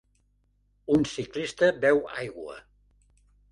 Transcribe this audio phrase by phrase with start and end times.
[0.95, 2.59] Un ciclista beu aigua